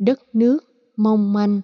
đất 0.00 0.20
nước 0.32 0.58
mong 0.96 1.32
manh. 1.32 1.60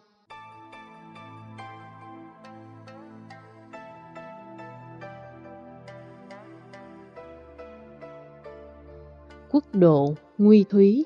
Quốc 9.51 9.65
độ 9.73 10.15
nguy 10.39 10.65
thúy 10.71 11.05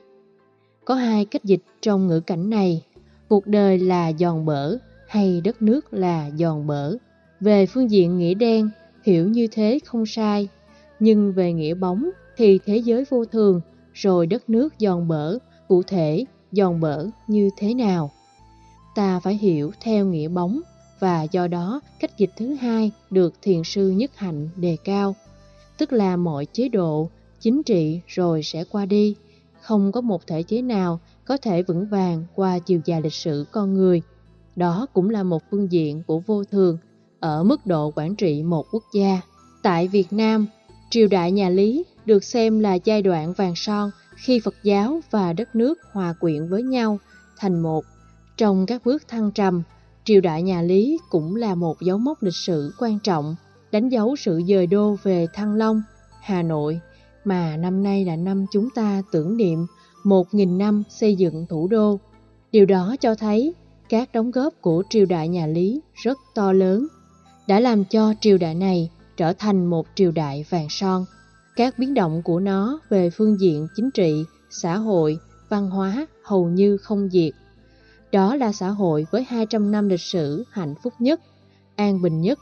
Có 0.85 0.95
hai 0.95 1.25
cách 1.25 1.45
dịch 1.45 1.63
trong 1.81 2.07
ngữ 2.07 2.21
cảnh 2.21 2.51
này, 2.51 2.85
cuộc 3.29 3.47
đời 3.47 3.79
là 3.79 4.13
giòn 4.13 4.47
bở 4.47 4.77
hay 5.09 5.41
đất 5.45 5.63
nước 5.63 5.95
là 5.95 6.31
giòn 6.39 6.67
bở. 6.67 6.97
Về 7.41 7.67
phương 7.67 7.91
diện 7.91 8.19
nghĩa 8.19 8.35
đen, 8.35 8.71
hiểu 9.03 9.29
như 9.29 9.47
thế 9.53 9.79
không 9.85 10.07
sai, 10.07 10.49
nhưng 11.01 11.33
về 11.33 11.53
nghĩa 11.53 11.75
bóng 11.75 12.11
thì 12.37 12.59
thế 12.67 12.77
giới 12.77 13.05
vô 13.11 13.25
thường, 13.25 13.61
rồi 13.93 14.27
đất 14.27 14.51
nước 14.51 14.75
giòn 14.79 15.09
bở, 15.09 15.39
cụ 15.69 15.83
thể 15.83 16.25
giòn 16.53 16.81
bở 16.81 17.07
như 17.27 17.51
thế 17.57 17.75
nào. 17.75 18.11
Ta 18.95 19.21
phải 19.21 19.35
hiểu 19.35 19.73
theo 19.81 20.07
nghĩa 20.07 20.29
bóng 20.29 20.61
và 20.99 21.23
do 21.23 21.47
đó 21.47 21.81
cách 22.01 22.19
dịch 22.19 22.31
thứ 22.37 22.55
hai 22.55 22.91
được 23.11 23.35
thiền 23.43 23.65
sư 23.65 23.91
nhất 23.91 24.11
hạnh 24.17 24.49
đề 24.57 24.77
cao, 24.85 25.15
tức 25.79 25.93
là 25.93 26.17
mọi 26.17 26.47
chế 26.53 26.69
độ, 26.69 27.09
chính 27.41 27.63
trị 27.63 28.01
rồi 28.07 28.43
sẽ 28.43 28.65
qua 28.65 28.87
đi, 28.87 29.15
không 29.61 29.93
có 29.93 30.01
một 30.01 30.27
thể 30.27 30.43
chế 30.43 30.63
nào 30.63 31.01
có 31.25 31.37
thể 31.37 31.63
vững 31.63 31.87
vàng 31.87 32.25
qua 32.35 32.59
chiều 32.59 32.81
dài 32.85 33.03
lịch 33.03 33.13
sử 33.13 33.47
con 33.53 33.75
người. 33.75 34.03
Đó 34.57 34.87
cũng 34.93 35.11
là 35.11 35.23
một 35.23 35.43
phương 35.51 35.73
diện 35.73 36.03
của 36.07 36.19
vô 36.19 36.45
thường 36.45 36.79
ở 37.21 37.43
mức 37.43 37.67
độ 37.67 37.93
quản 37.97 38.15
trị 38.15 38.43
một 38.43 38.67
quốc 38.73 38.85
gia. 38.95 39.21
Tại 39.63 39.89
Việt 39.89 40.13
Nam, 40.13 40.47
triều 40.91 41.09
đại 41.09 41.33
nhà 41.33 41.49
Lý 41.49 41.85
được 42.07 42.25
xem 42.25 42.61
là 42.61 42.75
giai 42.75 43.03
đoạn 43.03 43.33
vàng 43.33 43.57
son 43.57 43.91
khi 44.17 44.41
Phật 44.45 44.55
giáo 44.63 45.01
và 45.11 45.33
đất 45.33 45.55
nước 45.55 45.79
hòa 45.93 46.15
quyện 46.21 46.49
với 46.49 46.63
nhau 46.63 46.99
thành 47.39 47.61
một. 47.63 47.85
Trong 48.37 48.67
các 48.67 48.83
bước 48.85 49.09
thăng 49.09 49.31
trầm, 49.31 49.63
triều 50.05 50.21
đại 50.21 50.43
nhà 50.43 50.63
Lý 50.63 50.99
cũng 51.11 51.37
là 51.37 51.55
một 51.55 51.81
dấu 51.81 51.99
mốc 51.99 52.23
lịch 52.23 52.35
sử 52.35 52.73
quan 52.79 52.99
trọng, 52.99 53.37
đánh 53.73 53.89
dấu 53.89 54.17
sự 54.17 54.41
dời 54.49 54.67
đô 54.67 54.97
về 55.03 55.27
Thăng 55.35 55.55
Long, 55.55 55.83
Hà 56.21 56.43
Nội, 56.43 56.81
mà 57.25 57.57
năm 57.57 57.83
nay 57.83 58.05
là 58.05 58.17
năm 58.17 58.47
chúng 58.53 58.69
ta 58.71 59.03
tưởng 59.13 59.37
niệm 59.37 59.67
1.000 60.05 60.57
năm 60.57 60.83
xây 60.89 61.15
dựng 61.15 61.47
thủ 61.49 61.69
đô. 61.69 62.01
Điều 62.53 62.67
đó 62.67 62.97
cho 63.01 63.15
thấy 63.15 63.55
các 63.89 64.13
đóng 64.13 64.31
góp 64.31 64.55
của 64.61 64.83
triều 64.91 65.07
đại 65.07 65.29
nhà 65.29 65.47
Lý 65.47 65.81
rất 65.95 66.19
to 66.35 66.53
lớn, 66.53 66.87
đã 67.49 67.61
làm 67.61 67.85
cho 67.85 68.15
triều 68.21 68.39
đại 68.39 68.55
này 68.55 68.91
trở 69.17 69.33
thành 69.33 69.67
một 69.67 69.87
triều 69.95 70.13
đại 70.13 70.45
vàng 70.51 70.67
son. 70.71 71.05
Các 71.57 71.79
biến 71.79 71.95
động 71.95 72.23
của 72.23 72.41
nó 72.41 72.81
về 72.89 73.11
phương 73.11 73.41
diện 73.41 73.69
chính 73.77 73.91
trị, 73.91 74.25
xã 74.51 74.77
hội, 74.77 75.19
văn 75.49 75.71
hóa 75.71 76.07
hầu 76.25 76.49
như 76.49 76.77
không 76.77 77.09
diệt. 77.13 77.33
Đó 78.13 78.37
là 78.37 78.53
xã 78.53 78.69
hội 78.69 79.07
với 79.11 79.25
200 79.25 79.71
năm 79.71 79.89
lịch 79.89 80.01
sử 80.01 80.45
hạnh 80.51 80.75
phúc 80.83 80.93
nhất, 80.99 81.21
an 81.77 82.03
bình 82.03 82.21
nhất, 82.21 82.39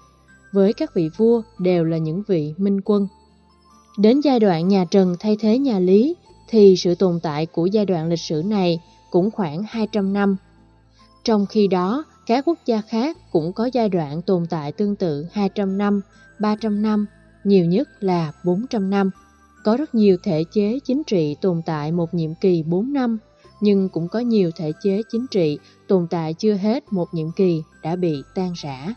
với 0.52 0.72
các 0.72 0.94
vị 0.94 1.10
vua 1.16 1.42
đều 1.58 1.84
là 1.84 1.98
những 1.98 2.22
vị 2.28 2.54
minh 2.56 2.80
quân. 2.84 3.08
Đến 3.98 4.20
giai 4.20 4.40
đoạn 4.40 4.68
nhà 4.68 4.84
Trần 4.90 5.16
thay 5.20 5.36
thế 5.40 5.58
nhà 5.58 5.78
Lý 5.78 6.16
thì 6.48 6.76
sự 6.76 6.94
tồn 6.94 7.20
tại 7.22 7.46
của 7.46 7.66
giai 7.66 7.84
đoạn 7.84 8.08
lịch 8.08 8.20
sử 8.20 8.42
này 8.46 8.80
cũng 9.10 9.30
khoảng 9.30 9.62
200 9.68 10.12
năm. 10.12 10.36
Trong 11.24 11.46
khi 11.46 11.66
đó, 11.66 12.04
các 12.26 12.44
quốc 12.46 12.58
gia 12.66 12.80
khác 12.80 13.16
cũng 13.32 13.52
có 13.52 13.70
giai 13.72 13.88
đoạn 13.88 14.22
tồn 14.22 14.46
tại 14.50 14.72
tương 14.72 14.96
tự 14.96 15.26
200 15.32 15.78
năm, 15.78 16.00
300 16.40 16.82
năm 16.82 17.06
nhiều 17.48 17.64
nhất 17.64 17.88
là 18.00 18.32
400 18.44 18.90
năm. 18.90 19.10
Có 19.64 19.76
rất 19.76 19.94
nhiều 19.94 20.16
thể 20.22 20.44
chế 20.52 20.78
chính 20.84 21.02
trị 21.04 21.36
tồn 21.40 21.62
tại 21.66 21.92
một 21.92 22.14
nhiệm 22.14 22.34
kỳ 22.34 22.62
4 22.62 22.92
năm, 22.92 23.18
nhưng 23.60 23.88
cũng 23.88 24.08
có 24.08 24.18
nhiều 24.18 24.50
thể 24.56 24.72
chế 24.82 25.02
chính 25.12 25.26
trị 25.30 25.58
tồn 25.88 26.06
tại 26.10 26.34
chưa 26.34 26.54
hết 26.54 26.92
một 26.92 27.14
nhiệm 27.14 27.32
kỳ 27.36 27.62
đã 27.82 27.96
bị 27.96 28.22
tan 28.34 28.52
rã. 28.56 28.94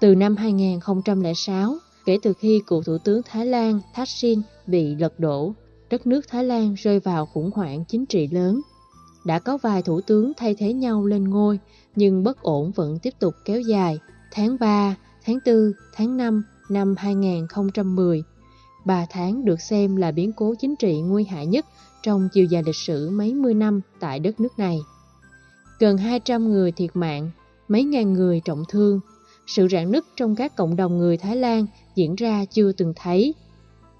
Từ 0.00 0.14
năm 0.14 0.36
2006, 0.36 1.76
kể 2.06 2.18
từ 2.22 2.32
khi 2.32 2.62
cựu 2.66 2.82
Thủ 2.82 2.98
tướng 2.98 3.20
Thái 3.22 3.46
Lan 3.46 3.80
Thaksin 3.94 4.40
bị 4.66 4.94
lật 4.94 5.20
đổ, 5.20 5.54
đất 5.90 6.06
nước 6.06 6.28
Thái 6.28 6.44
Lan 6.44 6.74
rơi 6.74 7.00
vào 7.00 7.26
khủng 7.26 7.50
hoảng 7.54 7.84
chính 7.88 8.06
trị 8.06 8.28
lớn. 8.32 8.60
Đã 9.26 9.38
có 9.38 9.58
vài 9.62 9.82
thủ 9.82 10.00
tướng 10.00 10.32
thay 10.36 10.54
thế 10.54 10.72
nhau 10.72 11.06
lên 11.06 11.24
ngôi, 11.24 11.58
nhưng 11.96 12.22
bất 12.22 12.42
ổn 12.42 12.72
vẫn 12.72 12.98
tiếp 13.02 13.14
tục 13.18 13.34
kéo 13.44 13.60
dài. 13.60 13.98
Tháng 14.32 14.56
3, 14.60 14.96
tháng 15.24 15.38
4, 15.46 15.72
tháng 15.94 16.16
5 16.16 16.44
năm 16.68 16.94
2010. 16.98 18.22
Ba 18.84 19.06
tháng 19.10 19.44
được 19.44 19.60
xem 19.60 19.96
là 19.96 20.10
biến 20.10 20.32
cố 20.32 20.54
chính 20.60 20.76
trị 20.76 21.00
nguy 21.00 21.24
hại 21.24 21.46
nhất 21.46 21.66
trong 22.02 22.28
chiều 22.32 22.44
dài 22.44 22.62
lịch 22.66 22.76
sử 22.76 23.10
mấy 23.10 23.34
mươi 23.34 23.54
năm 23.54 23.80
tại 24.00 24.20
đất 24.20 24.40
nước 24.40 24.58
này. 24.58 24.78
Gần 25.78 25.98
200 25.98 26.50
người 26.50 26.72
thiệt 26.72 26.90
mạng, 26.94 27.30
mấy 27.68 27.84
ngàn 27.84 28.12
người 28.12 28.40
trọng 28.44 28.64
thương. 28.68 29.00
Sự 29.46 29.68
rạn 29.68 29.92
nứt 29.92 30.04
trong 30.16 30.36
các 30.36 30.56
cộng 30.56 30.76
đồng 30.76 30.98
người 30.98 31.16
Thái 31.16 31.36
Lan 31.36 31.66
diễn 31.94 32.14
ra 32.14 32.44
chưa 32.44 32.72
từng 32.72 32.92
thấy. 32.96 33.34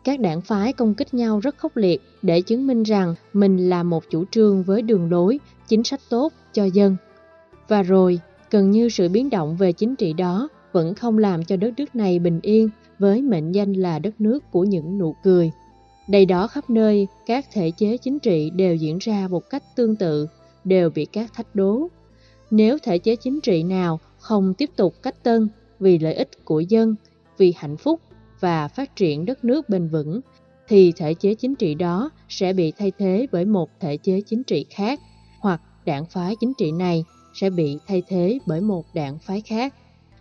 Các 0.05 0.21
đảng 0.21 0.41
phái 0.41 0.73
công 0.73 0.95
kích 0.95 1.15
nhau 1.15 1.41
rất 1.41 1.59
khốc 1.59 1.77
liệt 1.77 2.03
để 2.23 2.41
chứng 2.41 2.67
minh 2.67 2.83
rằng 2.83 3.15
mình 3.33 3.69
là 3.69 3.83
một 3.83 4.05
chủ 4.11 4.25
trương 4.31 4.63
với 4.63 4.83
đường 4.83 5.11
lối, 5.11 5.41
chính 5.69 5.85
sách 5.85 6.01
tốt 6.11 6.33
cho 6.53 6.65
dân. 6.65 6.97
Và 7.69 7.83
rồi, 7.83 8.21
gần 8.51 8.71
như 8.71 8.89
sự 8.89 9.09
biến 9.09 9.31
động 9.31 9.57
về 9.57 9.73
chính 9.73 9.97
trị 9.97 10.13
đó 10.13 10.49
vẫn 10.75 10.95
không 10.95 11.19
làm 11.19 11.45
cho 11.45 11.57
đất 11.57 11.75
nước 11.77 11.97
này 11.97 12.19
bình 12.19 12.41
yên 12.43 12.69
với 12.99 13.23
mệnh 13.23 13.53
danh 13.53 13.73
là 13.73 13.99
đất 13.99 14.21
nước 14.21 14.51
của 14.51 14.65
những 14.65 14.99
nụ 14.99 15.15
cười. 15.23 15.51
Đây 16.09 16.27
đó 16.27 16.47
khắp 16.47 16.71
nơi, 16.71 17.07
các 17.27 17.47
thể 17.53 17.71
chế 17.71 17.97
chính 17.97 18.19
trị 18.19 18.51
đều 18.51 18.75
diễn 18.75 18.99
ra 19.01 19.29
một 19.29 19.51
cách 19.51 19.63
tương 19.77 19.97
tự, 19.97 20.27
đều 20.65 20.91
bị 20.91 21.05
các 21.05 21.33
thách 21.35 21.55
đố. 21.55 21.89
Nếu 22.51 22.79
thể 22.83 22.99
chế 22.99 23.17
chính 23.17 23.41
trị 23.41 23.63
nào 23.63 24.01
không 24.19 24.55
tiếp 24.55 24.71
tục 24.77 24.95
cách 25.03 25.23
tân 25.23 25.49
vì 25.81 25.99
lợi 25.99 26.15
ích 26.15 26.45
của 26.45 26.61
dân, 26.61 26.95
vì 27.39 27.55
hạnh 27.57 27.77
phúc 27.77 28.01
và 28.41 28.69
phát 28.69 28.97
triển 28.97 29.25
đất 29.25 29.45
nước 29.45 29.69
bền 29.69 29.89
vững, 29.89 30.21
thì 30.69 30.93
thể 30.97 31.15
chế 31.15 31.35
chính 31.35 31.55
trị 31.55 31.75
đó 31.75 32.11
sẽ 32.29 32.53
bị 32.53 32.73
thay 32.79 32.93
thế 32.99 33.27
bởi 33.33 33.45
một 33.45 33.71
thể 33.81 33.97
chế 33.97 34.21
chính 34.27 34.43
trị 34.43 34.67
khác, 34.71 35.01
hoặc 35.41 35.61
đảng 35.85 36.07
phái 36.07 36.37
chính 36.41 36.53
trị 36.59 36.73
này 36.73 37.05
sẽ 37.35 37.51
bị 37.51 37.79
thay 37.87 38.03
thế 38.09 38.39
bởi 38.47 38.61
một 38.61 38.85
đảng 38.95 39.19
phái 39.19 39.41
khác. 39.41 39.75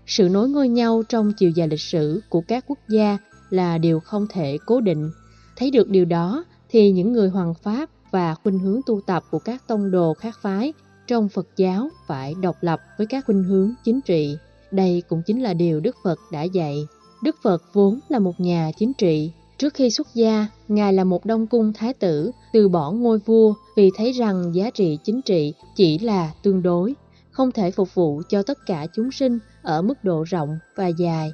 Sự 0.07 0.29
nối 0.29 0.49
ngôi 0.49 0.69
nhau 0.69 1.03
trong 1.09 1.33
chiều 1.33 1.49
dài 1.49 1.67
lịch 1.67 1.81
sử 1.81 2.21
của 2.29 2.41
các 2.47 2.65
quốc 2.67 2.79
gia 2.89 3.17
là 3.49 3.77
điều 3.77 3.99
không 3.99 4.27
thể 4.29 4.57
cố 4.65 4.81
định. 4.81 5.11
Thấy 5.55 5.71
được 5.71 5.89
điều 5.89 6.05
đó 6.05 6.43
thì 6.69 6.91
những 6.91 7.13
người 7.13 7.29
hoàng 7.29 7.53
pháp 7.53 7.89
và 8.11 8.35
khuynh 8.35 8.59
hướng 8.59 8.81
tu 8.85 9.01
tập 9.01 9.23
của 9.31 9.39
các 9.39 9.67
tông 9.67 9.91
đồ 9.91 10.13
khác 10.13 10.37
phái 10.41 10.73
trong 11.07 11.29
Phật 11.29 11.47
giáo 11.55 11.89
phải 12.07 12.35
độc 12.41 12.55
lập 12.61 12.81
với 12.97 13.07
các 13.07 13.25
khuynh 13.25 13.43
hướng 13.43 13.73
chính 13.83 14.01
trị. 14.01 14.37
Đây 14.71 15.03
cũng 15.09 15.21
chính 15.25 15.43
là 15.43 15.53
điều 15.53 15.79
Đức 15.79 15.95
Phật 16.03 16.19
đã 16.31 16.43
dạy. 16.43 16.87
Đức 17.23 17.35
Phật 17.43 17.63
vốn 17.73 17.99
là 18.09 18.19
một 18.19 18.39
nhà 18.39 18.71
chính 18.77 18.93
trị. 18.93 19.31
Trước 19.57 19.73
khi 19.73 19.89
xuất 19.89 20.07
gia, 20.13 20.47
Ngài 20.67 20.93
là 20.93 21.03
một 21.03 21.25
đông 21.25 21.47
cung 21.47 21.73
thái 21.73 21.93
tử, 21.93 22.31
từ 22.53 22.69
bỏ 22.69 22.91
ngôi 22.91 23.19
vua 23.19 23.53
vì 23.75 23.89
thấy 23.97 24.11
rằng 24.11 24.55
giá 24.55 24.69
trị 24.69 24.97
chính 25.03 25.21
trị 25.21 25.53
chỉ 25.75 25.99
là 25.99 26.31
tương 26.43 26.61
đối, 26.61 26.93
không 27.31 27.51
thể 27.51 27.71
phục 27.71 27.95
vụ 27.95 28.21
cho 28.29 28.43
tất 28.43 28.57
cả 28.65 28.87
chúng 28.93 29.11
sinh 29.11 29.39
ở 29.63 29.81
mức 29.81 30.03
độ 30.03 30.23
rộng 30.23 30.59
và 30.75 30.87
dài. 30.87 31.33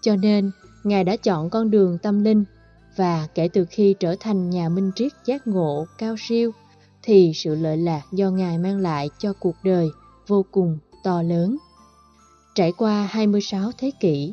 Cho 0.00 0.16
nên, 0.16 0.50
Ngài 0.84 1.04
đã 1.04 1.16
chọn 1.16 1.50
con 1.50 1.70
đường 1.70 1.98
tâm 1.98 2.24
linh 2.24 2.44
và 2.96 3.28
kể 3.34 3.48
từ 3.52 3.66
khi 3.70 3.94
trở 4.00 4.14
thành 4.20 4.50
nhà 4.50 4.68
minh 4.68 4.90
triết 4.96 5.12
giác 5.24 5.46
ngộ 5.46 5.86
cao 5.98 6.14
siêu 6.18 6.52
thì 7.02 7.32
sự 7.34 7.54
lợi 7.54 7.76
lạc 7.76 8.02
do 8.12 8.30
Ngài 8.30 8.58
mang 8.58 8.78
lại 8.78 9.10
cho 9.18 9.32
cuộc 9.32 9.56
đời 9.64 9.88
vô 10.26 10.44
cùng 10.50 10.78
to 11.04 11.22
lớn. 11.22 11.56
Trải 12.54 12.72
qua 12.72 13.08
26 13.10 13.70
thế 13.78 13.90
kỷ, 14.00 14.32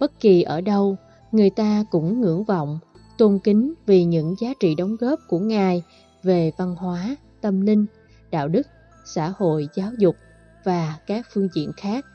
bất 0.00 0.20
kỳ 0.20 0.42
ở 0.42 0.60
đâu, 0.60 0.96
người 1.32 1.50
ta 1.50 1.84
cũng 1.90 2.20
ngưỡng 2.20 2.44
vọng, 2.44 2.78
tôn 3.18 3.38
kính 3.44 3.74
vì 3.86 4.04
những 4.04 4.34
giá 4.40 4.52
trị 4.60 4.74
đóng 4.74 4.96
góp 4.96 5.18
của 5.28 5.38
Ngài 5.38 5.82
về 6.22 6.52
văn 6.58 6.74
hóa, 6.74 7.16
tâm 7.40 7.60
linh, 7.60 7.86
đạo 8.30 8.48
đức, 8.48 8.66
xã 9.04 9.32
hội, 9.38 9.68
giáo 9.74 9.90
dục 9.98 10.16
và 10.64 10.94
các 11.06 11.26
phương 11.32 11.48
diện 11.54 11.72
khác. 11.76 12.06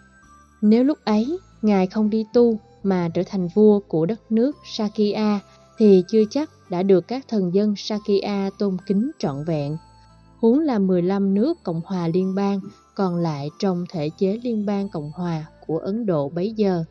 Nếu 0.61 0.83
lúc 0.83 0.97
ấy 1.05 1.39
Ngài 1.61 1.87
không 1.87 2.09
đi 2.09 2.25
tu 2.33 2.59
mà 2.83 3.09
trở 3.13 3.23
thành 3.25 3.47
vua 3.47 3.79
của 3.79 4.05
đất 4.05 4.31
nước 4.31 4.55
Sakya 4.65 5.39
thì 5.77 6.03
chưa 6.07 6.23
chắc 6.29 6.49
đã 6.69 6.83
được 6.83 7.07
các 7.07 7.27
thần 7.27 7.53
dân 7.53 7.75
Sakya 7.77 8.49
tôn 8.59 8.77
kính 8.85 9.11
trọn 9.19 9.43
vẹn. 9.43 9.77
Huống 10.39 10.59
là 10.59 10.79
15 10.79 11.33
nước 11.33 11.63
Cộng 11.63 11.81
hòa 11.85 12.07
Liên 12.07 12.35
bang 12.35 12.59
còn 12.95 13.15
lại 13.15 13.49
trong 13.59 13.85
thể 13.89 14.09
chế 14.17 14.39
Liên 14.43 14.65
bang 14.65 14.89
Cộng 14.89 15.11
hòa 15.11 15.45
của 15.67 15.77
Ấn 15.77 16.05
Độ 16.05 16.29
bấy 16.29 16.53
giờ. 16.53 16.83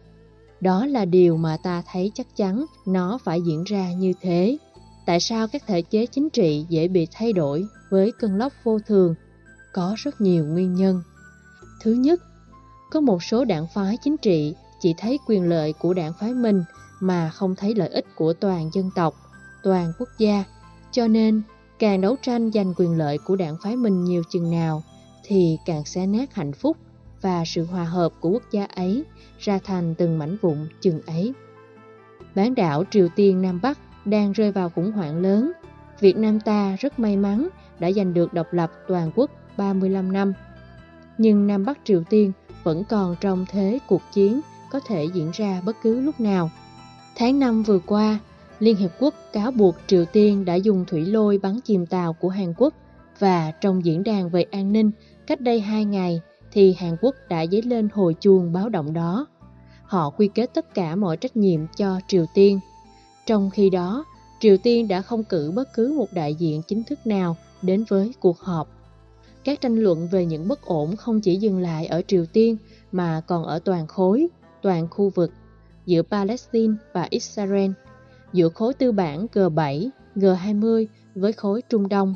Đó 0.60 0.86
là 0.86 1.04
điều 1.04 1.36
mà 1.36 1.56
ta 1.62 1.82
thấy 1.92 2.12
chắc 2.14 2.36
chắn 2.36 2.64
nó 2.86 3.18
phải 3.24 3.42
diễn 3.42 3.64
ra 3.64 3.92
như 3.92 4.12
thế. 4.20 4.58
Tại 5.06 5.20
sao 5.20 5.48
các 5.48 5.62
thể 5.66 5.82
chế 5.82 6.06
chính 6.06 6.30
trị 6.30 6.66
dễ 6.68 6.88
bị 6.88 7.06
thay 7.12 7.32
đổi 7.32 7.66
với 7.90 8.12
cơn 8.18 8.36
lốc 8.36 8.52
vô 8.64 8.78
thường? 8.86 9.14
Có 9.72 9.94
rất 9.96 10.20
nhiều 10.20 10.44
nguyên 10.44 10.74
nhân. 10.74 11.02
Thứ 11.82 11.92
nhất, 11.92 12.20
có 12.90 13.00
một 13.00 13.22
số 13.22 13.44
đảng 13.44 13.66
phái 13.66 13.96
chính 13.96 14.16
trị 14.16 14.54
chỉ 14.80 14.94
thấy 14.98 15.18
quyền 15.26 15.48
lợi 15.48 15.72
của 15.72 15.94
đảng 15.94 16.12
phái 16.20 16.34
mình 16.34 16.64
mà 17.00 17.30
không 17.30 17.54
thấy 17.56 17.74
lợi 17.74 17.88
ích 17.88 18.06
của 18.16 18.32
toàn 18.32 18.70
dân 18.72 18.90
tộc, 18.94 19.14
toàn 19.62 19.92
quốc 19.98 20.08
gia. 20.18 20.44
Cho 20.92 21.08
nên, 21.08 21.42
càng 21.78 22.00
đấu 22.00 22.16
tranh 22.22 22.50
giành 22.52 22.74
quyền 22.76 22.98
lợi 22.98 23.18
của 23.18 23.36
đảng 23.36 23.56
phái 23.62 23.76
mình 23.76 24.04
nhiều 24.04 24.22
chừng 24.30 24.50
nào, 24.50 24.82
thì 25.24 25.58
càng 25.66 25.84
xé 25.84 26.06
nát 26.06 26.34
hạnh 26.34 26.52
phúc 26.52 26.76
và 27.22 27.44
sự 27.46 27.64
hòa 27.64 27.84
hợp 27.84 28.12
của 28.20 28.30
quốc 28.30 28.42
gia 28.50 28.64
ấy 28.64 29.04
ra 29.38 29.58
thành 29.64 29.94
từng 29.94 30.18
mảnh 30.18 30.36
vụn 30.40 30.68
chừng 30.80 31.00
ấy. 31.06 31.32
Bán 32.34 32.54
đảo 32.54 32.84
Triều 32.90 33.08
Tiên 33.16 33.42
Nam 33.42 33.60
Bắc 33.62 33.78
đang 34.04 34.32
rơi 34.32 34.52
vào 34.52 34.70
khủng 34.70 34.92
hoảng 34.92 35.22
lớn. 35.22 35.52
Việt 36.00 36.16
Nam 36.16 36.40
ta 36.40 36.76
rất 36.80 36.98
may 36.98 37.16
mắn 37.16 37.48
đã 37.78 37.92
giành 37.92 38.14
được 38.14 38.32
độc 38.32 38.46
lập 38.52 38.72
toàn 38.88 39.10
quốc 39.14 39.30
35 39.56 40.12
năm. 40.12 40.32
Nhưng 41.18 41.46
Nam 41.46 41.64
Bắc 41.64 41.78
Triều 41.84 42.02
Tiên 42.10 42.32
vẫn 42.68 42.84
còn 42.84 43.16
trong 43.20 43.46
thế 43.50 43.78
cuộc 43.86 44.02
chiến 44.12 44.40
có 44.70 44.80
thể 44.80 45.04
diễn 45.04 45.30
ra 45.34 45.60
bất 45.64 45.76
cứ 45.82 46.00
lúc 46.00 46.20
nào. 46.20 46.50
Tháng 47.16 47.38
5 47.38 47.62
vừa 47.62 47.78
qua, 47.78 48.18
Liên 48.58 48.76
Hiệp 48.76 48.90
Quốc 49.00 49.14
cáo 49.32 49.50
buộc 49.50 49.74
Triều 49.86 50.04
Tiên 50.04 50.44
đã 50.44 50.54
dùng 50.54 50.84
thủy 50.88 51.06
lôi 51.06 51.38
bắn 51.38 51.60
chìm 51.60 51.86
tàu 51.86 52.12
của 52.12 52.28
Hàn 52.28 52.54
Quốc 52.56 52.74
và 53.18 53.52
trong 53.60 53.84
diễn 53.84 54.04
đàn 54.04 54.28
về 54.28 54.42
an 54.42 54.72
ninh 54.72 54.90
cách 55.26 55.40
đây 55.40 55.60
2 55.60 55.84
ngày 55.84 56.20
thì 56.52 56.74
Hàn 56.78 56.96
Quốc 57.00 57.14
đã 57.28 57.46
dấy 57.46 57.62
lên 57.62 57.88
hồi 57.94 58.14
chuông 58.20 58.52
báo 58.52 58.68
động 58.68 58.92
đó. 58.92 59.26
Họ 59.82 60.10
quy 60.10 60.28
kết 60.34 60.50
tất 60.54 60.74
cả 60.74 60.96
mọi 60.96 61.16
trách 61.16 61.36
nhiệm 61.36 61.60
cho 61.76 62.00
Triều 62.08 62.26
Tiên. 62.34 62.60
Trong 63.26 63.50
khi 63.50 63.70
đó, 63.70 64.04
Triều 64.40 64.56
Tiên 64.56 64.88
đã 64.88 65.02
không 65.02 65.24
cử 65.24 65.52
bất 65.54 65.68
cứ 65.74 65.94
một 65.96 66.08
đại 66.12 66.34
diện 66.34 66.62
chính 66.62 66.84
thức 66.84 67.06
nào 67.06 67.36
đến 67.62 67.84
với 67.88 68.12
cuộc 68.20 68.38
họp. 68.38 68.77
Các 69.48 69.60
tranh 69.60 69.76
luận 69.76 70.08
về 70.08 70.26
những 70.26 70.48
bất 70.48 70.62
ổn 70.62 70.96
không 70.96 71.20
chỉ 71.20 71.36
dừng 71.36 71.58
lại 71.58 71.86
ở 71.86 72.02
Triều 72.06 72.24
Tiên 72.32 72.56
mà 72.92 73.20
còn 73.26 73.44
ở 73.44 73.58
toàn 73.58 73.86
khối, 73.86 74.28
toàn 74.62 74.88
khu 74.90 75.10
vực, 75.14 75.32
giữa 75.86 76.02
Palestine 76.02 76.74
và 76.92 77.06
Israel, 77.10 77.70
giữa 78.32 78.48
khối 78.48 78.74
tư 78.74 78.92
bản 78.92 79.26
G7, 79.32 79.88
G20 80.16 80.86
với 81.14 81.32
khối 81.32 81.62
Trung 81.68 81.88
Đông, 81.88 82.14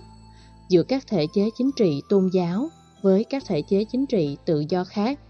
giữa 0.68 0.82
các 0.82 1.06
thể 1.06 1.26
chế 1.34 1.48
chính 1.58 1.70
trị 1.76 2.02
tôn 2.08 2.30
giáo 2.32 2.68
với 3.02 3.24
các 3.24 3.42
thể 3.46 3.62
chế 3.62 3.84
chính 3.92 4.06
trị 4.06 4.36
tự 4.44 4.64
do 4.68 4.84
khác. 4.84 5.20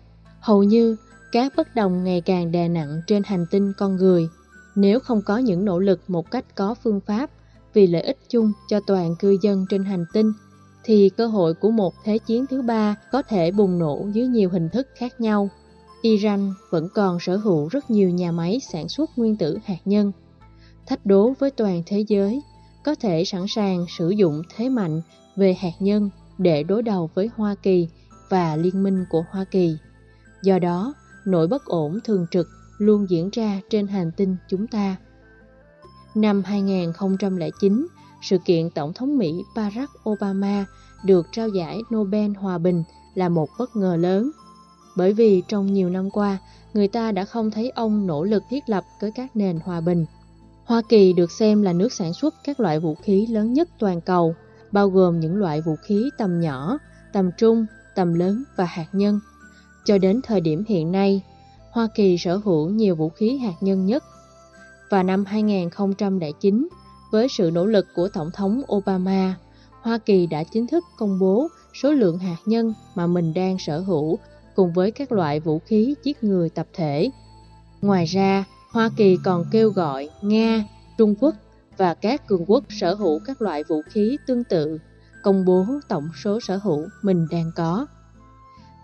Hầu 0.41 0.63
như 0.63 0.97
các 1.33 1.53
bất 1.57 1.75
đồng 1.75 2.05
ngày 2.05 2.21
càng 2.21 2.53
đè 2.53 2.69
nặng 2.69 3.01
trên 3.07 3.23
hành 3.23 3.47
tinh 3.51 3.73
con 3.79 3.97
người. 3.97 4.29
Nếu 4.75 5.01
không 5.01 5.23
có 5.23 5.39
những 5.39 5.65
nỗ 5.65 5.79
lực 5.79 6.01
một 6.09 6.31
cách 6.31 6.55
có 6.55 6.75
phương 6.75 7.01
pháp 7.01 7.31
vì 7.75 7.87
lợi 7.87 8.03
ích 8.03 8.19
chung 8.29 8.53
cho 8.69 8.81
toàn 8.87 9.17
cư 9.17 9.37
dân 9.43 9.67
trên 9.71 9.85
hành 9.85 10.05
tinh, 10.13 10.33
thì 10.85 11.11
cơ 11.17 11.27
hội 11.27 11.55
của 11.55 11.71
một 11.71 11.95
thế 12.05 12.19
chiến 12.19 12.47
thứ 12.47 12.63
ba 12.63 12.97
có 13.13 13.23
thể 13.23 13.51
bùng 13.51 13.79
nổ 13.79 14.07
dưới 14.13 14.27
nhiều 14.27 14.51
hình 14.51 14.69
thức 14.69 14.89
khác 14.95 15.21
nhau. 15.21 15.49
Iran 16.03 16.53
vẫn 16.71 16.89
còn 16.95 17.21
sở 17.21 17.37
hữu 17.37 17.69
rất 17.69 17.91
nhiều 17.91 18.11
nhà 18.11 18.33
máy 18.33 18.61
sản 18.73 18.89
xuất 18.89 19.11
nguyên 19.17 19.37
tử 19.37 19.59
hạt 19.65 19.81
nhân. 19.85 20.13
Thách 20.87 21.07
đố 21.07 21.33
với 21.39 21.51
toàn 21.51 21.83
thế 21.87 22.05
giới, 22.09 22.43
có 22.85 22.95
thể 22.95 23.25
sẵn 23.25 23.45
sàng 23.49 23.87
sử 23.89 24.11
dụng 24.11 24.43
thế 24.57 24.69
mạnh 24.69 25.03
về 25.37 25.55
hạt 25.55 25.73
nhân 25.79 26.11
để 26.39 26.63
đối 26.63 26.83
đầu 26.83 27.11
với 27.15 27.31
Hoa 27.37 27.55
Kỳ 27.55 27.89
và 28.29 28.57
liên 28.57 28.83
minh 28.83 29.05
của 29.11 29.25
Hoa 29.31 29.45
Kỳ. 29.45 29.77
Do 30.43 30.59
đó, 30.59 30.95
nỗi 31.25 31.47
bất 31.47 31.65
ổn 31.65 31.99
thường 32.05 32.27
trực 32.31 32.49
luôn 32.79 33.07
diễn 33.11 33.31
ra 33.33 33.61
trên 33.71 33.87
hành 33.87 34.11
tinh 34.17 34.37
chúng 34.49 34.67
ta. 34.67 34.97
Năm 36.15 36.43
2009, 36.45 37.87
sự 38.23 38.39
kiện 38.39 38.71
Tổng 38.71 38.93
thống 38.93 39.19
Mỹ 39.19 39.45
Barack 39.55 40.09
Obama 40.11 40.65
được 41.05 41.27
trao 41.33 41.49
giải 41.49 41.81
Nobel 41.95 42.31
Hòa 42.31 42.59
Bình 42.59 42.85
là 43.15 43.29
một 43.29 43.49
bất 43.59 43.77
ngờ 43.77 43.97
lớn. 43.97 44.31
Bởi 44.97 45.13
vì 45.13 45.43
trong 45.49 45.73
nhiều 45.73 45.91
năm 45.91 46.11
qua, 46.11 46.39
người 46.75 46.89
ta 46.89 47.13
đã 47.13 47.25
không 47.25 47.51
thấy 47.51 47.71
ông 47.71 48.07
nỗ 48.07 48.25
lực 48.25 48.43
thiết 48.51 48.69
lập 48.69 48.85
với 49.01 49.11
các 49.11 49.37
nền 49.37 49.59
hòa 49.65 49.81
bình. 49.81 50.07
Hoa 50.65 50.83
Kỳ 50.89 51.13
được 51.13 51.31
xem 51.31 51.63
là 51.63 51.73
nước 51.73 51.93
sản 51.93 52.13
xuất 52.13 52.35
các 52.45 52.61
loại 52.61 52.81
vũ 52.81 52.95
khí 52.95 53.27
lớn 53.27 53.53
nhất 53.53 53.69
toàn 53.79 54.01
cầu, 54.01 54.35
bao 54.73 54.89
gồm 54.89 55.21
những 55.21 55.37
loại 55.37 55.61
vũ 55.61 55.77
khí 55.83 56.11
tầm 56.19 56.41
nhỏ, 56.41 56.79
tầm 57.13 57.31
trung, 57.39 57.67
tầm 57.95 58.15
lớn 58.15 58.45
và 58.57 58.65
hạt 58.65 58.87
nhân. 58.93 59.21
Cho 59.85 59.99
đến 59.99 60.21
thời 60.25 60.41
điểm 60.41 60.65
hiện 60.69 60.93
nay, 60.93 61.23
Hoa 61.71 61.89
Kỳ 61.95 62.19
sở 62.19 62.37
hữu 62.37 62.69
nhiều 62.69 62.95
vũ 62.95 63.09
khí 63.09 63.39
hạt 63.39 63.55
nhân 63.61 63.87
nhất. 63.87 64.05
Và 64.91 65.03
năm 65.03 65.25
2009, 65.25 66.69
với 67.13 67.29
sự 67.29 67.51
nỗ 67.51 67.67
lực 67.67 67.87
của 67.95 68.09
Tổng 68.09 68.31
thống 68.31 68.63
Obama, 68.75 69.35
Hoa 69.81 69.99
Kỳ 69.99 70.27
đã 70.27 70.45
chính 70.45 70.67
thức 70.67 70.85
công 70.99 71.19
bố 71.19 71.49
số 71.83 71.93
lượng 71.93 72.19
hạt 72.19 72.37
nhân 72.47 72.75
mà 72.95 73.07
mình 73.07 73.35
đang 73.35 73.59
sở 73.59 73.81
hữu 73.81 74.19
cùng 74.55 74.73
với 74.73 74.91
các 74.91 75.13
loại 75.13 75.41
vũ 75.41 75.59
khí 75.59 75.95
giết 76.05 76.25
người 76.25 76.51
tập 76.51 76.67
thể. 76.75 77.11
Ngoài 77.83 78.05
ra, 78.05 78.45
Hoa 78.71 78.91
Kỳ 78.97 79.19
còn 79.25 79.45
kêu 79.51 79.71
gọi 79.71 80.09
Nga, 80.23 80.65
Trung 80.99 81.15
Quốc 81.21 81.35
và 81.77 81.95
các 81.95 82.27
cường 82.27 82.45
quốc 82.47 82.65
sở 82.69 82.95
hữu 82.95 83.19
các 83.27 83.43
loại 83.43 83.65
vũ 83.65 83.83
khí 83.91 84.17
tương 84.27 84.45
tự 84.45 84.79
công 85.23 85.45
bố 85.45 85.67
tổng 85.89 86.09
số 86.25 86.41
sở 86.41 86.57
hữu 86.57 86.89
mình 87.03 87.27
đang 87.31 87.51
có. 87.57 87.87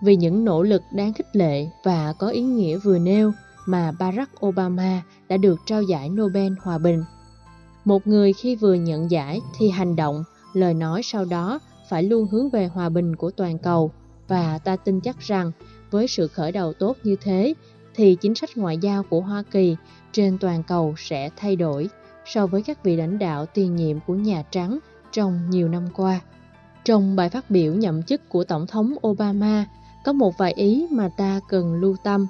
Vì 0.02 0.16
những 0.16 0.44
nỗ 0.44 0.62
lực 0.62 0.82
đáng 0.92 1.12
khích 1.12 1.36
lệ 1.36 1.66
và 1.84 2.12
có 2.19 2.28
ý 2.28 2.42
nghĩa 2.42 2.78
vừa 2.78 2.98
nêu 2.98 3.32
mà 3.66 3.92
Barack 3.98 4.46
Obama 4.46 5.02
đã 5.28 5.36
được 5.36 5.60
trao 5.66 5.82
giải 5.82 6.08
Nobel 6.08 6.52
Hòa 6.62 6.78
Bình. 6.78 7.04
Một 7.88 8.06
người 8.06 8.32
khi 8.32 8.56
vừa 8.56 8.75
nhận 8.75 9.11
giải 9.11 9.40
thì 9.58 9.70
hành 9.70 9.96
động, 9.96 10.25
lời 10.52 10.75
nói 10.75 11.00
sau 11.05 11.25
đó 11.25 11.58
phải 11.88 12.02
luôn 12.02 12.26
hướng 12.31 12.50
về 12.50 12.67
hòa 12.67 12.88
bình 12.88 13.17
của 13.17 13.31
toàn 13.31 13.58
cầu 13.58 13.90
và 14.29 14.58
ta 14.58 14.76
tin 14.76 15.00
chắc 15.00 15.20
rằng 15.20 15.52
với 15.90 16.08
sự 16.08 16.29
khởi 16.29 16.52
đầu 16.52 16.73
tốt 16.73 16.96
như 17.05 17.17
thế 17.23 17.55
thì 17.94 18.14
chính 18.14 18.35
sách 18.35 18.50
ngoại 18.56 18.79
giao 18.79 19.02
của 19.02 19.20
Hoa 19.20 19.43
Kỳ 19.50 19.76
trên 20.12 20.38
toàn 20.38 20.62
cầu 20.62 20.94
sẽ 20.99 21.31
thay 21.37 21.56
đổi 21.56 21.88
so 22.26 22.46
với 22.46 22.62
các 22.62 22.85
vị 22.85 22.96
lãnh 22.96 23.19
đạo 23.19 23.46
tiền 23.46 23.76
nhiệm 23.76 23.96
của 24.06 24.14
Nhà 24.14 24.43
Trắng 24.50 24.79
trong 25.12 25.50
nhiều 25.50 25.69
năm 25.69 25.88
qua. 25.94 26.20
Trong 26.85 27.17
bài 27.17 27.31
phát 27.31 27.50
biểu 27.50 27.75
nhậm 27.75 28.02
chức 28.02 28.29
của 28.29 28.44
Tổng 28.44 28.67
thống 28.67 28.94
Obama, 29.06 29.67
có 30.05 30.12
một 30.12 30.38
vài 30.38 30.52
ý 30.52 30.87
mà 30.90 31.11
ta 31.17 31.40
cần 31.49 31.75
lưu 31.75 31.96
tâm. 32.05 32.26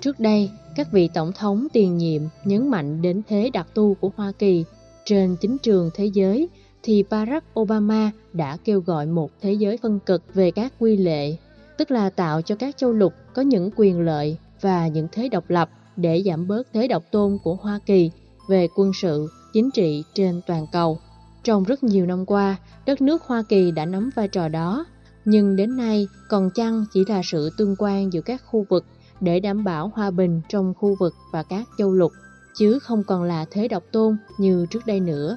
Trước 0.00 0.20
đây, 0.20 0.50
các 0.76 0.92
vị 0.92 1.08
tổng 1.14 1.32
thống 1.32 1.66
tiền 1.72 1.98
nhiệm 1.98 2.22
nhấn 2.44 2.68
mạnh 2.68 3.02
đến 3.02 3.22
thế 3.28 3.50
đặc 3.52 3.66
tu 3.74 3.94
của 3.94 4.10
Hoa 4.16 4.32
Kỳ 4.38 4.64
trên 5.04 5.36
chính 5.40 5.58
trường 5.58 5.90
thế 5.94 6.06
giới, 6.06 6.48
thì 6.82 7.04
Barack 7.10 7.60
Obama 7.60 8.10
đã 8.32 8.56
kêu 8.64 8.80
gọi 8.80 9.06
một 9.06 9.30
thế 9.40 9.52
giới 9.52 9.76
phân 9.76 9.98
cực 9.98 10.34
về 10.34 10.50
các 10.50 10.72
quy 10.78 10.96
lệ, 10.96 11.36
tức 11.78 11.90
là 11.90 12.10
tạo 12.10 12.42
cho 12.42 12.54
các 12.54 12.76
châu 12.76 12.92
lục 12.92 13.12
có 13.34 13.42
những 13.42 13.70
quyền 13.76 14.00
lợi 14.00 14.36
và 14.60 14.88
những 14.88 15.08
thế 15.12 15.28
độc 15.28 15.44
lập 15.48 15.70
để 15.96 16.22
giảm 16.26 16.48
bớt 16.48 16.68
thế 16.72 16.88
độc 16.88 17.04
tôn 17.10 17.38
của 17.44 17.54
Hoa 17.54 17.80
Kỳ 17.86 18.10
về 18.48 18.68
quân 18.76 18.92
sự, 18.94 19.28
chính 19.52 19.70
trị 19.70 20.04
trên 20.14 20.40
toàn 20.46 20.66
cầu. 20.72 20.98
Trong 21.44 21.64
rất 21.64 21.84
nhiều 21.84 22.06
năm 22.06 22.26
qua, 22.26 22.56
đất 22.86 23.00
nước 23.00 23.22
Hoa 23.22 23.42
Kỳ 23.48 23.70
đã 23.70 23.86
nắm 23.86 24.10
vai 24.14 24.28
trò 24.28 24.48
đó, 24.48 24.86
nhưng 25.24 25.56
đến 25.56 25.76
nay 25.76 26.06
còn 26.28 26.50
chăng 26.54 26.84
chỉ 26.92 27.04
là 27.08 27.20
sự 27.24 27.50
tương 27.56 27.76
quan 27.78 28.12
giữa 28.12 28.20
các 28.20 28.42
khu 28.46 28.66
vực 28.68 28.84
để 29.20 29.40
đảm 29.40 29.64
bảo 29.64 29.92
hòa 29.94 30.10
bình 30.10 30.40
trong 30.48 30.74
khu 30.74 30.96
vực 31.00 31.14
và 31.32 31.42
các 31.42 31.68
châu 31.78 31.92
lục, 31.92 32.12
chứ 32.56 32.78
không 32.78 33.04
còn 33.04 33.22
là 33.22 33.44
thế 33.50 33.68
độc 33.68 33.82
tôn 33.92 34.16
như 34.38 34.66
trước 34.70 34.86
đây 34.86 35.00
nữa. 35.00 35.36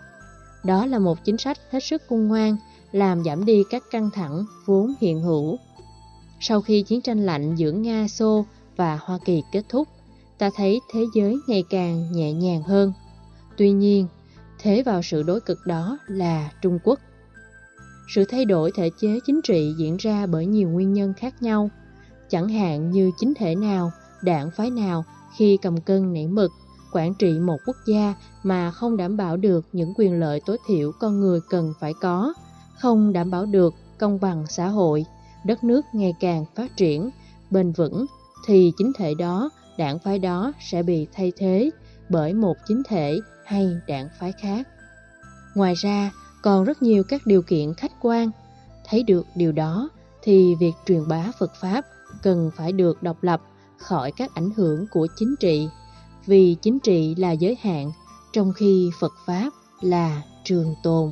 Đó 0.64 0.86
là 0.86 1.00
một 1.00 1.24
chính 1.24 1.38
sách 1.38 1.58
hết 1.72 1.84
sức 1.84 2.02
cung 2.08 2.28
ngoan, 2.28 2.58
làm 2.92 3.24
giảm 3.24 3.46
đi 3.46 3.64
các 3.70 3.84
căng 3.92 4.10
thẳng 4.14 4.46
vốn 4.66 4.94
hiện 5.02 5.22
hữu. 5.22 5.58
Sau 6.40 6.62
khi 6.62 6.82
chiến 6.82 7.02
tranh 7.02 7.26
lạnh 7.26 7.56
giữa 7.56 7.72
Nga, 7.72 8.08
Xô 8.08 8.46
và 8.76 9.00
Hoa 9.02 9.20
Kỳ 9.26 9.44
kết 9.52 9.64
thúc, 9.70 9.88
ta 10.38 10.50
thấy 10.56 10.82
thế 10.94 11.06
giới 11.16 11.38
ngày 11.48 11.64
càng 11.70 12.12
nhẹ 12.12 12.34
nhàng 12.34 12.64
hơn. 12.64 12.94
Tuy 13.58 13.72
nhiên, 13.72 14.08
thế 14.60 14.84
vào 14.84 15.02
sự 15.02 15.24
đối 15.24 15.42
cực 15.42 15.58
đó 15.66 15.98
là 16.08 16.52
Trung 16.62 16.80
Quốc. 16.84 17.00
Sự 18.16 18.26
thay 18.26 18.46
đổi 18.46 18.72
thể 18.76 18.90
chế 19.00 19.20
chính 19.26 19.42
trị 19.42 19.74
diễn 19.78 19.98
ra 19.98 20.26
bởi 20.26 20.46
nhiều 20.46 20.70
nguyên 20.70 20.94
nhân 20.94 21.14
khác 21.14 21.42
nhau, 21.42 21.70
chẳng 22.30 22.50
hạn 22.50 22.92
như 22.92 23.12
chính 23.20 23.34
thể 23.34 23.56
nào, 23.56 23.92
đảng 24.22 24.52
phái 24.52 24.70
nào 24.70 25.06
khi 25.38 25.58
cầm 25.62 25.82
cân 25.82 26.14
nảy 26.14 26.28
mực, 26.28 26.52
quản 26.96 27.14
trị 27.14 27.40
một 27.40 27.58
quốc 27.66 27.76
gia 27.86 28.14
mà 28.44 28.72
không 28.72 28.98
đảm 28.98 29.18
bảo 29.18 29.38
được 29.38 29.66
những 29.72 29.94
quyền 29.98 30.20
lợi 30.20 30.42
tối 30.46 30.58
thiểu 30.68 30.92
con 31.00 31.20
người 31.20 31.40
cần 31.50 31.74
phải 31.80 31.94
có, 32.02 32.34
không 32.80 33.14
đảm 33.14 33.32
bảo 33.32 33.46
được 33.46 33.74
công 33.98 34.20
bằng 34.22 34.46
xã 34.50 34.68
hội, 34.68 35.06
đất 35.46 35.64
nước 35.64 35.86
ngày 35.94 36.14
càng 36.20 36.46
phát 36.56 36.78
triển, 36.78 37.10
bền 37.52 37.72
vững, 37.72 38.06
thì 38.46 38.72
chính 38.78 38.92
thể 38.98 39.14
đó, 39.20 39.50
đảng 39.78 40.00
phái 40.00 40.20
đó 40.20 40.54
sẽ 40.60 40.84
bị 40.84 41.08
thay 41.14 41.32
thế 41.38 41.70
bởi 42.10 42.34
một 42.34 42.58
chính 42.68 42.84
thể 42.88 43.20
hay 43.46 43.68
đảng 43.88 44.08
phái 44.20 44.32
khác. 44.32 44.68
Ngoài 45.56 45.74
ra, 45.74 46.12
còn 46.44 46.64
rất 46.64 46.82
nhiều 46.82 47.04
các 47.04 47.22
điều 47.26 47.42
kiện 47.42 47.74
khách 47.74 47.92
quan. 48.02 48.32
Thấy 48.90 49.04
được 49.04 49.26
điều 49.36 49.52
đó 49.52 49.90
thì 50.22 50.56
việc 50.60 50.74
truyền 50.86 51.08
bá 51.08 51.32
Phật 51.40 51.52
Pháp 51.62 51.86
cần 52.24 52.52
phải 52.56 52.72
được 52.72 53.04
độc 53.04 53.24
lập 53.24 53.42
khỏi 53.78 54.12
các 54.12 54.32
ảnh 54.36 54.50
hưởng 54.56 54.86
của 54.92 55.08
chính 55.16 55.36
trị, 55.40 55.68
vì 56.26 56.56
chính 56.62 56.80
trị 56.80 57.16
là 57.18 57.32
giới 57.32 57.58
hạn, 57.62 57.92
trong 58.34 58.54
khi 58.54 58.90
Phật 59.00 59.14
Pháp 59.26 59.50
là 59.82 60.22
trường 60.44 60.76
tồn. 60.84 61.12